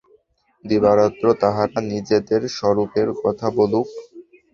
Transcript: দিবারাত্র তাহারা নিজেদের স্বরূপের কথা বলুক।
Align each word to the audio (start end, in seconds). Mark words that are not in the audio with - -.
দিবারাত্র 0.65 1.25
তাহারা 1.41 1.79
নিজেদের 1.91 2.41
স্বরূপের 2.57 3.07
কথা 3.21 3.47
বলুক। 3.57 3.87